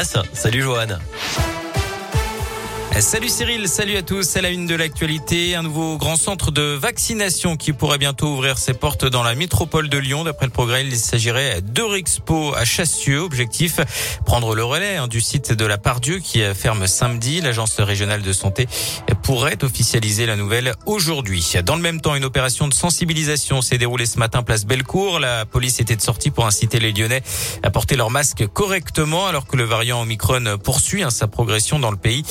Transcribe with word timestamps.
Ah 0.00 0.04
ça, 0.04 0.22
salut 0.32 0.62
Johan. 0.62 0.86
Salut 2.96 3.28
Cyril, 3.28 3.68
salut 3.68 3.96
à 3.96 4.02
tous. 4.02 4.22
C'est 4.22 4.42
la 4.42 4.50
une 4.50 4.66
de 4.66 4.74
l'actualité. 4.74 5.54
Un 5.54 5.62
nouveau 5.62 5.98
grand 5.98 6.16
centre 6.16 6.50
de 6.50 6.62
vaccination 6.62 7.56
qui 7.56 7.72
pourrait 7.72 7.98
bientôt 7.98 8.26
ouvrir 8.26 8.58
ses 8.58 8.74
portes 8.74 9.04
dans 9.04 9.22
la 9.22 9.36
métropole 9.36 9.88
de 9.88 9.98
Lyon. 9.98 10.24
D'après 10.24 10.46
le 10.46 10.52
progrès, 10.52 10.84
il 10.84 10.96
s'agirait 10.96 11.60
d'Eurexpo 11.62 12.54
à 12.56 12.64
Chassieux. 12.64 13.20
Objectif, 13.20 13.78
prendre 14.26 14.56
le 14.56 14.64
relais 14.64 14.96
hein, 14.96 15.06
du 15.06 15.20
site 15.20 15.52
de 15.52 15.64
la 15.64 15.78
Pardieu 15.78 16.18
qui 16.18 16.40
ferme 16.54 16.88
samedi. 16.88 17.40
L'agence 17.40 17.78
régionale 17.78 18.22
de 18.22 18.32
santé 18.32 18.66
pourrait 19.22 19.62
officialiser 19.62 20.26
la 20.26 20.34
nouvelle 20.34 20.74
aujourd'hui. 20.84 21.52
Dans 21.64 21.76
le 21.76 21.82
même 21.82 22.00
temps, 22.00 22.16
une 22.16 22.24
opération 22.24 22.66
de 22.66 22.74
sensibilisation 22.74 23.62
s'est 23.62 23.78
déroulée 23.78 24.06
ce 24.06 24.18
matin 24.18 24.42
place 24.42 24.64
Bellecour. 24.64 25.20
La 25.20 25.46
police 25.46 25.78
était 25.78 25.96
de 25.96 26.02
sortie 26.02 26.30
pour 26.32 26.46
inciter 26.46 26.80
les 26.80 26.92
Lyonnais 26.92 27.22
à 27.62 27.70
porter 27.70 27.94
leur 27.94 28.10
masque 28.10 28.44
correctement 28.48 29.28
alors 29.28 29.46
que 29.46 29.56
le 29.56 29.64
variant 29.64 30.02
Omicron 30.02 30.58
poursuit 30.64 31.04
hein, 31.04 31.10
sa 31.10 31.28
progression 31.28 31.78
dans 31.78 31.92
le 31.92 31.96
pays. 31.96 32.24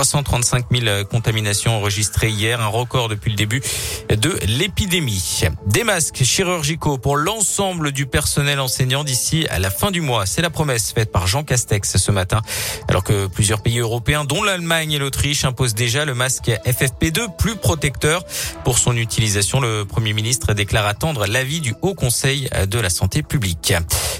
335 0.00 0.64
000 0.72 1.04
contaminations 1.04 1.76
enregistrées 1.76 2.30
hier, 2.30 2.62
un 2.62 2.68
record 2.68 3.10
depuis 3.10 3.30
le 3.30 3.36
début 3.36 3.60
de 4.08 4.34
l'épidémie. 4.46 5.42
Des 5.66 5.84
masques 5.84 6.22
chirurgicaux 6.22 6.96
pour 6.96 7.18
l'ensemble 7.18 7.92
du 7.92 8.06
personnel 8.06 8.60
enseignant 8.60 9.04
d'ici 9.04 9.46
à 9.50 9.58
la 9.58 9.70
fin 9.70 9.90
du 9.90 10.00
mois. 10.00 10.24
C'est 10.24 10.40
la 10.40 10.48
promesse 10.48 10.92
faite 10.92 11.12
par 11.12 11.26
Jean 11.26 11.44
Castex 11.44 11.98
ce 11.98 12.10
matin, 12.12 12.40
alors 12.88 13.04
que 13.04 13.26
plusieurs 13.26 13.60
pays 13.60 13.78
européens, 13.78 14.24
dont 14.24 14.42
l'Allemagne 14.42 14.92
et 14.92 14.98
l'Autriche, 14.98 15.44
imposent 15.44 15.74
déjà 15.74 16.06
le 16.06 16.14
masque 16.14 16.50
FFP2 16.64 17.36
plus 17.36 17.56
protecteur. 17.56 18.24
Pour 18.64 18.78
son 18.78 18.96
utilisation, 18.96 19.60
le 19.60 19.84
Premier 19.84 20.14
ministre 20.14 20.54
déclare 20.54 20.86
attendre 20.86 21.26
l'avis 21.26 21.60
du 21.60 21.74
Haut 21.82 21.94
Conseil 21.94 22.48
de 22.66 22.78
la 22.78 22.88
Santé 22.88 23.22
publique. 23.22 23.74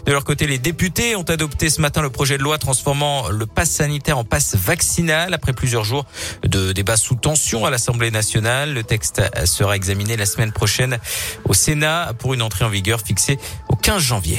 De 0.04 0.12
leur 0.12 0.24
côté, 0.24 0.46
les 0.46 0.58
députés 0.58 1.16
ont 1.16 1.22
adopté 1.22 1.70
ce 1.70 1.80
matin 1.80 2.02
le 2.02 2.10
projet 2.10 2.36
de 2.36 2.42
loi 2.42 2.58
transformant 2.58 3.28
le 3.28 3.46
pass 3.46 3.70
sanitaire 3.70 4.18
en 4.18 4.24
passe 4.24 4.56
vaccinal 4.56 5.32
après 5.32 5.54
plusieurs 5.54 5.69
jours 5.84 6.04
de 6.42 6.72
débats 6.72 6.96
sous 6.96 7.14
tension 7.14 7.64
à 7.64 7.70
l'Assemblée 7.70 8.10
nationale. 8.10 8.74
Le 8.74 8.82
texte 8.82 9.22
sera 9.46 9.76
examiné 9.76 10.16
la 10.16 10.26
semaine 10.26 10.52
prochaine 10.52 10.98
au 11.44 11.54
Sénat 11.54 12.12
pour 12.18 12.34
une 12.34 12.42
entrée 12.42 12.64
en 12.64 12.68
vigueur 12.68 13.00
fixée 13.00 13.38
au 13.68 13.76
15 13.76 14.02
janvier. 14.02 14.38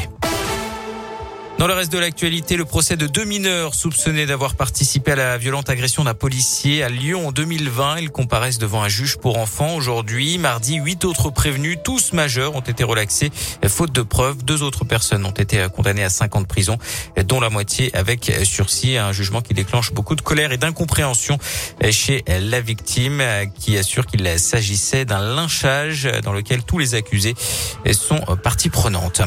Dans 1.62 1.68
le 1.68 1.76
reste 1.76 1.92
de 1.92 2.00
l'actualité, 2.00 2.58
le 2.58 2.66
procès 2.66 2.98
de 2.98 3.06
deux 3.06 3.24
mineurs 3.24 3.76
soupçonnés 3.76 4.26
d'avoir 4.26 4.56
participé 4.56 5.12
à 5.12 5.16
la 5.16 5.38
violente 5.38 5.70
agression 5.70 6.04
d'un 6.04 6.16
policier 6.16 6.82
à 6.82 6.90
Lyon 6.90 7.28
en 7.28 7.32
2020. 7.32 8.00
Ils 8.00 8.10
comparaissent 8.10 8.58
devant 8.58 8.82
un 8.82 8.88
juge 8.88 9.18
pour 9.18 9.38
enfants 9.38 9.76
aujourd'hui. 9.76 10.40
Mardi, 10.40 10.78
huit 10.78 11.06
autres 11.06 11.30
prévenus, 11.30 11.78
tous 11.84 12.14
majeurs, 12.14 12.56
ont 12.56 12.62
été 12.62 12.84
relaxés. 12.84 13.30
Faute 13.68 13.92
de 13.92 14.02
preuves, 14.02 14.44
deux 14.44 14.64
autres 14.64 14.86
personnes 14.86 15.24
ont 15.24 15.30
été 15.30 15.64
condamnées 15.76 16.04
à 16.04 16.10
cinq 16.10 16.36
ans 16.36 16.42
de 16.42 16.48
prison, 16.48 16.80
dont 17.26 17.40
la 17.40 17.52
moitié 17.52 17.96
avec 17.96 18.32
sursis. 18.44 18.98
Un 18.98 19.12
jugement 19.12 19.42
qui 19.42 19.54
déclenche 19.54 19.94
beaucoup 19.94 20.16
de 20.16 20.22
colère 20.22 20.52
et 20.54 20.58
d'incompréhension 20.58 21.38
chez 21.92 22.24
la 22.28 22.60
victime, 22.60 23.22
qui 23.60 23.78
assure 23.78 24.08
qu'il 24.08 24.28
s'agissait 24.40 25.06
d'un 25.06 25.36
lynchage 25.36 26.10
dans 26.24 26.34
lequel 26.34 26.64
tous 26.64 26.80
les 26.80 26.96
accusés 26.96 27.36
sont 27.92 28.20
partie 28.42 28.70
prenante. 28.70 29.22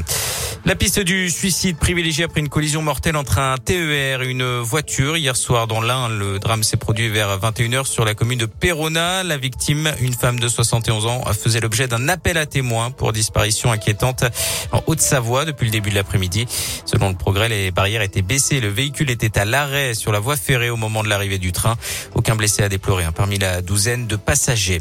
La 0.65 0.75
piste 0.75 0.99
du 0.99 1.31
suicide 1.31 1.77
privilégié 1.77 2.24
après 2.25 2.41
une 2.41 2.49
collision 2.49 2.81
mortelle 2.83 3.17
entre 3.17 3.39
un 3.39 3.57
TER 3.59 4.23
et 4.23 4.27
une 4.29 4.59
voiture. 4.59 5.17
Hier 5.17 5.37
soir, 5.37 5.67
dans 5.67 5.81
l'Ain, 5.81 6.09
le 6.09 6.39
drame 6.39 6.63
s'est 6.63 6.77
produit 6.77 7.09
vers 7.09 7.39
21h 7.39 7.85
sur 7.85 8.05
la 8.05 8.15
commune 8.15 8.39
de 8.39 8.47
Perona. 8.47 9.23
La 9.23 9.37
victime, 9.37 9.93
une 10.01 10.15
femme 10.15 10.41
de 10.41 10.49
71 10.49 11.07
ans, 11.07 11.23
faisait 11.35 11.61
l'objet 11.61 11.87
d'un 11.87 12.09
appel 12.09 12.39
à 12.39 12.47
témoins 12.47 12.91
pour 12.91 13.13
disparition 13.13 13.71
inquiétante 13.71 14.25
en 14.73 14.83
Haute-Savoie 14.87 15.45
depuis 15.45 15.67
le 15.67 15.71
début 15.71 15.91
de 15.91 15.95
l'après-midi. 15.95 16.47
Selon 16.87 17.11
le 17.11 17.15
progrès, 17.15 17.49
les 17.49 17.71
barrières 17.71 18.03
étaient 18.03 18.23
baissées. 18.23 18.61
Le 18.61 18.69
véhicule 18.69 19.11
était 19.11 19.39
à 19.39 19.45
l'arrêt 19.45 19.95
sur 19.95 20.11
la 20.11 20.19
voie 20.19 20.37
ferrée 20.37 20.71
au 20.71 20.77
moment 20.77 21.03
de 21.03 21.09
l'arrivée 21.09 21.39
du 21.39 21.53
train. 21.53 21.77
Aucun 22.15 22.37
blessé 22.37 22.63
à 22.63 22.69
déplorer 22.69 23.05
hein, 23.05 23.13
parmi 23.13 23.39
la 23.39 23.61
douzaine 23.61 24.07
de 24.07 24.17
passagers. 24.17 24.81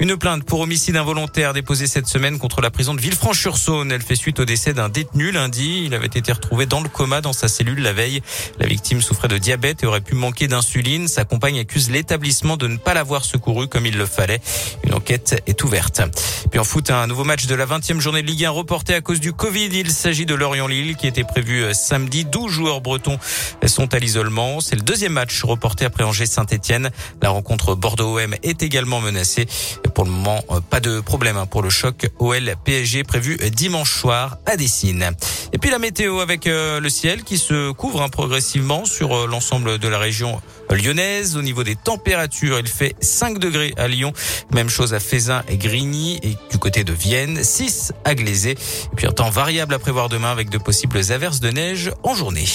Une 0.00 0.16
plainte 0.16 0.44
pour 0.44 0.60
homicide 0.60 0.96
involontaire 0.96 1.52
déposée 1.52 1.86
cette 1.86 2.08
semaine 2.08 2.38
contre 2.38 2.60
la 2.60 2.70
prison 2.70 2.94
de 2.94 3.00
Villefranche-sur-Saône. 3.00 3.92
Elle 3.92 4.02
fait 4.02 4.16
suite 4.16 4.40
au 4.40 4.44
décès 4.44 4.74
d'un 4.74 4.88
détenu 4.88 5.30
lundi. 5.30 5.82
Il 5.84 5.94
avait 5.94 6.06
été 6.06 6.32
retrouvé 6.32 6.66
dans 6.66 6.80
le 6.80 6.83
coma 6.88 7.20
dans 7.20 7.32
sa 7.32 7.48
cellule 7.48 7.80
la 7.80 7.92
veille. 7.92 8.22
La 8.58 8.66
victime 8.66 9.02
souffrait 9.02 9.28
de 9.28 9.38
diabète 9.38 9.82
et 9.82 9.86
aurait 9.86 10.00
pu 10.00 10.14
manquer 10.14 10.48
d'insuline. 10.48 11.08
Sa 11.08 11.24
compagne 11.24 11.58
accuse 11.58 11.90
l'établissement 11.90 12.56
de 12.56 12.66
ne 12.66 12.76
pas 12.76 12.94
l'avoir 12.94 13.24
secouru 13.24 13.68
comme 13.68 13.86
il 13.86 13.96
le 13.96 14.06
fallait. 14.06 14.40
Une 14.84 14.94
enquête 14.94 15.42
est 15.46 15.62
ouverte. 15.64 16.02
Puis 16.50 16.60
en 16.60 16.64
foot, 16.64 16.90
un 16.90 17.06
nouveau 17.06 17.24
match 17.24 17.46
de 17.46 17.54
la 17.54 17.66
20e 17.66 18.00
journée 18.00 18.22
de 18.22 18.26
Ligue 18.26 18.44
1 18.44 18.50
reporté 18.50 18.94
à 18.94 19.00
cause 19.00 19.20
du 19.20 19.32
Covid. 19.32 19.68
Il 19.72 19.90
s'agit 19.90 20.26
de 20.26 20.34
Lorient-Lille 20.34 20.96
qui 20.96 21.06
était 21.06 21.24
prévu 21.24 21.62
euh, 21.62 21.72
samedi. 21.72 22.24
12 22.24 22.50
joueurs 22.50 22.80
bretons 22.80 23.18
sont 23.66 23.92
à 23.94 23.98
l'isolement. 23.98 24.60
C'est 24.60 24.76
le 24.76 24.82
deuxième 24.82 25.12
match 25.12 25.42
reporté 25.42 25.84
après 25.84 26.04
Angers-Saint-Etienne. 26.04 26.90
La 27.22 27.30
rencontre 27.30 27.74
Bordeaux-OM 27.74 28.34
est 28.42 28.62
également 28.62 29.00
menacée. 29.00 29.46
Pour 29.94 30.04
le 30.04 30.10
moment, 30.10 30.42
euh, 30.50 30.60
pas 30.60 30.80
de 30.80 31.00
problème 31.00 31.36
hein, 31.36 31.46
pour 31.46 31.62
le 31.62 31.70
choc 31.70 32.08
OL-PSG 32.18 33.04
prévu 33.04 33.38
dimanche 33.50 33.92
soir 33.92 34.38
à 34.46 34.56
Dessine. 34.56 35.10
Et 35.54 35.58
puis 35.58 35.70
la 35.70 35.78
météo 35.78 36.18
avec 36.18 36.48
euh, 36.48 36.80
le 36.80 36.88
ciel 36.88 37.22
qui 37.22 37.38
se 37.38 37.70
couvre 37.70 38.02
hein, 38.02 38.08
progressivement 38.08 38.84
sur 38.84 39.16
euh, 39.16 39.26
l'ensemble 39.28 39.78
de 39.78 39.86
la 39.86 40.00
région 40.00 40.42
lyonnaise. 40.68 41.36
Au 41.36 41.42
niveau 41.42 41.62
des 41.62 41.76
températures, 41.76 42.58
il 42.58 42.66
fait 42.66 42.96
5 43.00 43.38
degrés 43.38 43.72
à 43.76 43.86
Lyon. 43.86 44.12
Même 44.52 44.68
chose 44.68 44.94
à 44.94 45.00
Fézin 45.00 45.44
et 45.48 45.56
Grigny 45.56 46.18
et 46.24 46.36
du 46.50 46.58
côté 46.58 46.82
de 46.82 46.92
Vienne, 46.92 47.44
6 47.44 47.92
à 48.04 48.16
Glazé. 48.16 48.50
Et 48.50 48.96
puis 48.96 49.06
un 49.06 49.12
temps 49.12 49.30
variable 49.30 49.74
à 49.74 49.78
prévoir 49.78 50.08
demain 50.08 50.32
avec 50.32 50.50
de 50.50 50.58
possibles 50.58 50.98
averses 51.12 51.38
de 51.38 51.50
neige 51.50 51.92
en 52.02 52.14
journée. 52.14 52.46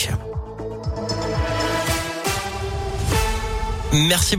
Merci. 3.93 4.35